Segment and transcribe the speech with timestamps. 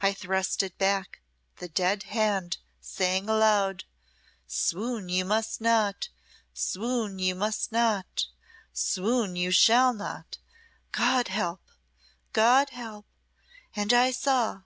[0.00, 1.20] I thrust it back
[1.58, 3.84] the dead hand, saying aloud,
[4.44, 6.08] 'Swoon you must not,
[6.52, 8.26] swoon you must not,
[8.72, 10.38] swoon you shall not
[10.90, 11.62] God help!
[12.32, 13.06] God help!'
[13.76, 14.62] and I saw!